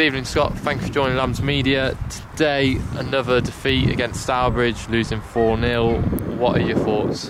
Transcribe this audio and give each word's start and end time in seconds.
Good 0.00 0.06
evening, 0.06 0.24
Scott. 0.24 0.56
Thank 0.56 0.80
you 0.80 0.86
for 0.86 0.94
joining 0.94 1.18
Lambs 1.18 1.42
Media. 1.42 1.94
Today, 2.08 2.78
another 2.92 3.42
defeat 3.42 3.90
against 3.90 4.22
Stourbridge, 4.22 4.88
losing 4.88 5.20
4 5.20 5.60
0. 5.60 6.00
What 6.38 6.56
are 6.56 6.62
your 6.62 6.78
thoughts? 6.78 7.28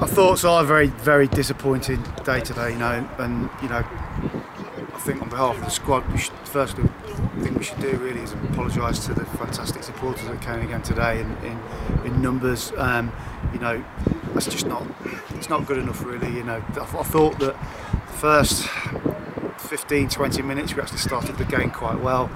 My 0.00 0.08
thoughts 0.08 0.42
are 0.42 0.64
very, 0.64 0.88
very 0.88 1.28
disappointing 1.28 2.02
day 2.24 2.40
today, 2.40 2.72
you 2.72 2.78
know, 2.78 3.08
and, 3.18 3.48
you 3.62 3.68
know, 3.68 3.84
I 4.92 4.98
think 5.02 5.22
on 5.22 5.28
behalf 5.28 5.56
of 5.56 5.62
the 5.62 5.70
squad, 5.70 6.04
we 6.10 6.18
should, 6.18 6.34
first 6.48 6.74
thing 6.74 7.54
we 7.54 7.62
should 7.62 7.78
do 7.78 7.96
really 7.98 8.20
is 8.20 8.32
apologise 8.32 9.06
to 9.06 9.14
the 9.14 9.24
fantastic 9.24 9.84
supporters 9.84 10.26
that 10.26 10.42
came 10.42 10.62
again 10.62 10.82
today 10.82 11.20
in, 11.20 11.30
in, 11.44 11.60
in 12.06 12.22
numbers. 12.22 12.72
Um, 12.76 13.12
you 13.52 13.60
know, 13.60 13.84
that's 14.32 14.46
just 14.46 14.66
not, 14.66 14.84
it's 15.36 15.48
not 15.48 15.64
good 15.64 15.78
enough 15.78 16.04
really, 16.04 16.34
you 16.34 16.42
know. 16.42 16.60
I, 16.74 16.80
I 16.80 17.04
thought 17.04 17.38
that 17.38 17.54
first 18.16 18.68
15, 19.74 20.08
20 20.08 20.42
minutes 20.42 20.72
we 20.72 20.80
actually 20.80 20.98
started 20.98 21.36
the 21.36 21.44
game 21.44 21.68
quite 21.68 21.98
well. 21.98 22.30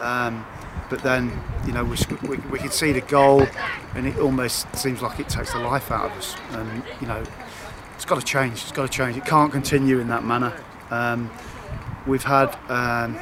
Um, 0.00 0.44
but 0.90 1.00
then 1.04 1.30
you 1.64 1.72
know 1.72 1.84
we, 1.84 1.96
we, 2.28 2.38
we 2.38 2.58
could 2.58 2.72
see 2.72 2.90
the 2.90 3.00
goal 3.02 3.46
and 3.94 4.04
it 4.04 4.18
almost 4.18 4.66
seems 4.74 5.00
like 5.00 5.20
it 5.20 5.28
takes 5.28 5.52
the 5.52 5.60
life 5.60 5.92
out 5.92 6.10
of 6.10 6.18
us. 6.18 6.34
And 6.50 6.82
you 7.00 7.06
know 7.06 7.22
it's 7.94 8.04
got 8.04 8.18
to 8.18 8.26
change 8.26 8.62
it's 8.62 8.72
got 8.72 8.90
to 8.90 8.92
change. 8.92 9.16
It 9.16 9.24
can't 9.24 9.52
continue 9.52 10.00
in 10.00 10.08
that 10.08 10.24
manner. 10.24 10.52
Um, 10.90 11.30
we've 12.04 12.24
had 12.24 12.52
um, 12.68 13.16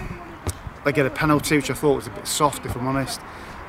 they 0.87 0.93
get 0.93 1.05
a 1.05 1.11
penalty 1.11 1.57
which 1.57 1.71
I 1.71 1.75
thought 1.75 1.97
was 1.97 2.07
a 2.07 2.11
bit 2.11 2.27
soft 2.27 2.65
if 2.65 2.75
I'm 2.75 2.87
honest 2.87 3.21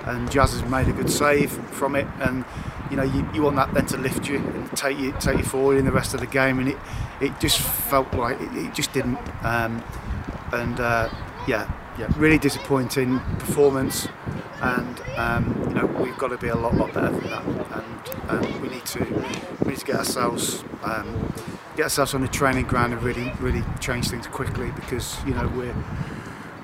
and 0.06 0.30
Jazz 0.32 0.54
has 0.54 0.70
made 0.70 0.88
a 0.88 0.94
good 0.94 1.10
save 1.10 1.52
from 1.52 1.96
it. 1.96 2.08
And 2.20 2.46
you 2.90 2.98
know 2.98 3.04
you, 3.04 3.28
you 3.34 3.42
want 3.42 3.56
that 3.56 3.74
then 3.74 3.86
to 3.88 3.98
lift 3.98 4.28
you 4.28 4.38
and 4.38 4.70
take 4.76 4.98
you 4.98 5.14
take 5.20 5.38
you 5.38 5.44
forward 5.44 5.78
in 5.78 5.86
the 5.86 5.92
rest 5.92 6.14
of 6.14 6.20
the 6.20 6.28
game. 6.28 6.60
And 6.60 6.70
it 6.70 6.78
it 7.20 7.40
just 7.40 7.60
felt 7.60 8.14
like 8.14 8.40
it, 8.40 8.56
it 8.56 8.74
just 8.74 8.94
didn't. 8.94 9.20
Um, 9.44 9.84
and 10.52 10.80
uh, 10.80 11.10
yeah 11.48 11.72
yeah, 11.98 12.08
really 12.18 12.38
disappointing 12.38 13.20
performance, 13.38 14.08
and 14.62 15.02
um, 15.18 15.66
you 15.68 15.74
know 15.76 15.86
we've 15.86 16.18
got 16.18 16.30
to 16.30 16.38
be 16.38 16.48
a 16.48 16.56
lot, 16.56 16.76
lot 16.76 16.94
better 16.94 17.12
than 17.12 17.30
that, 17.30 17.46
and 17.46 18.46
um, 18.46 18.62
we 18.62 18.70
need 18.70 18.86
to 18.86 19.04
we 19.64 19.72
need 19.72 19.80
to 19.80 19.86
get 19.86 19.98
ourselves 19.98 20.64
um, 20.84 21.34
get 21.76 21.84
ourselves 21.84 22.14
on 22.14 22.22
the 22.22 22.28
training 22.28 22.66
ground 22.66 22.94
and 22.94 23.04
really, 23.04 23.32
really 23.40 23.64
change 23.80 24.10
things 24.10 24.28
quickly 24.28 24.72
because 24.72 25.24
you 25.26 25.34
know 25.34 25.48
we're 25.56 25.76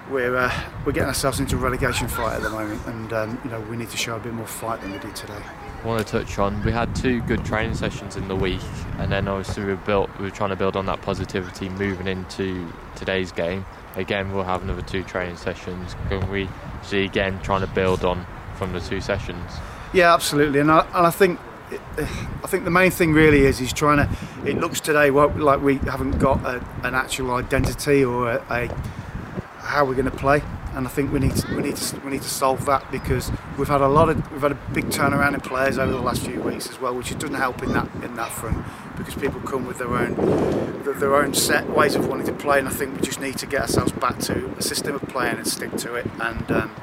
we're 0.10 0.36
uh, 0.36 0.52
we're 0.86 0.92
getting 0.92 1.10
ourselves 1.10 1.40
into 1.40 1.56
a 1.56 1.60
relegation 1.60 2.08
fight 2.08 2.36
at 2.38 2.42
the 2.42 2.50
moment, 2.50 2.86
and 2.88 3.14
um, 3.14 3.40
you 3.44 3.52
know 3.52 3.62
we 3.62 3.78
need 3.78 3.90
to 3.90 3.98
show 3.98 4.16
a 4.16 4.20
bit 4.20 4.34
more 4.34 4.48
fight 4.48 4.82
than 4.82 4.92
we 4.92 5.00
did 5.00 5.16
today. 5.16 5.42
I 5.84 5.88
want 5.88 6.06
to 6.06 6.20
touch 6.20 6.40
on 6.40 6.64
we 6.64 6.72
had 6.72 6.96
two 6.96 7.22
good 7.22 7.46
training 7.46 7.76
sessions 7.76 8.16
in 8.16 8.28
the 8.28 8.36
week, 8.36 8.62
and 8.98 9.12
then 9.12 9.28
obviously 9.28 9.66
we 9.66 9.76
built 9.76 10.10
we 10.18 10.26
were 10.26 10.32
trying 10.32 10.50
to 10.50 10.56
build 10.56 10.76
on 10.76 10.86
that 10.88 11.02
positivity 11.02 11.70
moving 11.70 12.08
into 12.08 12.72
today's 12.96 13.32
game 13.32 13.66
again 13.98 14.32
we'll 14.32 14.44
have 14.44 14.62
another 14.62 14.82
two 14.82 15.04
training 15.04 15.36
sessions. 15.36 15.96
Can 16.10 16.30
we 16.30 16.48
see 16.84 17.04
again 17.04 17.40
trying 17.42 17.62
to 17.62 17.68
build 17.68 18.06
on 18.06 18.26
from 18.56 18.72
the 18.72 18.80
two 18.80 19.02
sessions? 19.02 19.52
Yeah, 19.94 20.14
absolutely, 20.14 20.60
and 20.60 20.72
I, 20.72 20.86
and 20.94 21.08
I 21.08 21.12
think 21.12 21.40
I 22.00 22.48
think 22.48 22.64
the 22.64 22.72
main 22.72 22.92
thing 22.92 23.12
really 23.12 23.42
is 23.42 23.58
he's 23.58 23.74
trying 23.74 23.98
to. 23.98 24.50
It 24.50 24.58
looks 24.58 24.80
today 24.80 25.10
like 25.10 25.62
we 25.62 25.76
haven't 25.78 26.20
got 26.20 26.40
a, 26.46 26.66
an 26.84 26.96
actual 26.96 27.34
identity 27.34 28.06
or 28.06 28.32
a, 28.32 28.46
a 28.50 28.70
how 29.68 29.84
we're 29.84 29.96
going 29.96 30.06
to 30.06 30.18
play, 30.18 30.42
and 30.74 30.88
I 30.88 30.90
think 30.90 31.12
we 31.12 31.20
need 31.20 31.36
to, 31.36 31.56
we 31.56 31.62
need 31.62 31.76
to, 31.76 32.00
we 32.00 32.12
need 32.12 32.22
to 32.22 32.30
solve 32.30 32.66
that 32.66 32.90
because 32.90 33.32
we've 33.58 33.68
had 33.68 33.82
a 33.82 33.88
lot 33.88 34.10
of 34.10 34.32
we've 34.32 34.42
had 34.42 34.54
a 34.54 34.60
big 34.74 34.86
turnaround 34.86 35.34
in 35.34 35.42
players 35.42 35.78
over 35.78 35.92
the 35.92 36.00
last 36.00 36.22
few 36.26 36.42
weeks 36.42 36.70
as 36.70 36.80
well, 36.80 36.96
which 36.96 37.12
doesn't 37.20 37.36
help 37.36 37.62
in 37.62 37.74
that 37.74 37.94
in 38.04 38.16
that 38.16 38.32
front 38.32 38.66
because 38.98 39.14
people 39.16 39.42
come 39.42 39.68
with 39.68 39.78
their 39.78 39.94
own 39.94 40.16
their 40.84 41.16
own 41.16 41.34
set 41.34 41.70
ways 41.70 41.96
of 41.96 42.08
wanting 42.08 42.26
to 42.26 42.34
play, 42.34 42.60
and 42.60 42.68
I 42.68 42.72
think 42.72 42.96
we 42.96 43.02
just 43.02 43.20
need 43.20 43.38
to 43.40 43.46
get 43.46 43.62
ourselves 43.62 43.92
back 43.92 44.20
to 44.20 44.56
a 44.58 44.62
system 44.62 44.96
of 44.96 45.02
playing 45.04 45.38
and 45.38 45.48
stick 45.48 45.76
to 45.78 45.96
it, 45.96 46.08
and 46.20 46.52
um, 46.52 46.76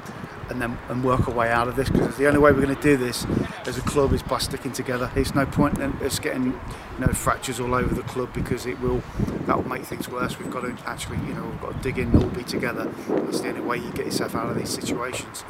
and 0.50 0.60
then 0.60 0.78
and 0.88 1.04
work 1.04 1.28
our 1.28 1.34
way 1.34 1.50
out 1.50 1.68
of 1.68 1.76
this. 1.76 1.88
Because 1.88 2.16
the 2.16 2.26
only 2.26 2.38
way 2.38 2.52
we're 2.52 2.62
going 2.62 2.74
to 2.74 2.82
do 2.82 2.96
this 2.96 3.26
as 3.66 3.78
a 3.78 3.82
club 3.82 4.12
is 4.12 4.22
by 4.22 4.38
sticking 4.38 4.72
together. 4.72 5.10
There's 5.14 5.34
no 5.34 5.46
point 5.46 5.78
in 5.78 5.92
us 6.02 6.18
getting 6.18 6.44
you 6.44 6.60
know 6.98 7.12
fractures 7.12 7.60
all 7.60 7.74
over 7.74 7.94
the 7.94 8.02
club 8.02 8.32
because 8.32 8.66
it 8.66 8.80
will 8.80 9.02
that 9.46 9.56
will 9.56 9.68
make 9.68 9.84
things 9.84 10.08
worse. 10.08 10.38
We've 10.38 10.50
got 10.50 10.62
to 10.62 10.76
actually 10.86 11.18
you 11.26 11.34
know 11.34 11.44
we've 11.44 11.60
got 11.60 11.76
to 11.76 11.82
dig 11.82 11.98
in 11.98 12.10
and 12.10 12.22
all 12.22 12.30
be 12.30 12.42
together. 12.44 12.84
That's 13.08 13.40
the 13.40 13.48
only 13.48 13.60
way 13.60 13.78
you 13.78 13.90
get 13.92 14.06
yourself 14.06 14.34
out 14.34 14.50
of 14.50 14.56
these 14.56 14.70
situations. 14.70 15.44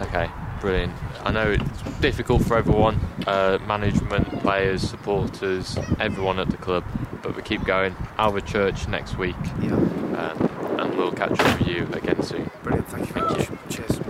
Okay, 0.00 0.28
brilliant. 0.60 0.92
I 1.24 1.30
know 1.32 1.52
it's 1.52 2.00
difficult 2.00 2.44
for 2.44 2.58
everyone 2.58 3.00
uh, 3.26 3.58
management, 3.66 4.28
players, 4.40 4.82
supporters, 4.82 5.78
everyone 5.98 6.38
at 6.38 6.50
the 6.50 6.58
club, 6.58 6.84
but 7.22 7.34
we 7.34 7.40
keep 7.40 7.64
going. 7.64 7.94
Alvechurch 8.18 8.88
next 8.88 9.16
week, 9.16 9.36
yeah. 9.62 9.72
um, 9.72 10.78
and 10.78 10.96
we'll 10.98 11.12
catch 11.12 11.40
up 11.40 11.58
with 11.58 11.68
you 11.68 11.88
again 11.94 12.22
soon. 12.22 12.50
Brilliant, 12.62 12.88
thank 12.88 13.08
you. 13.08 13.14
Thank 13.14 13.50
you. 13.50 13.58
Cheers. 13.70 14.06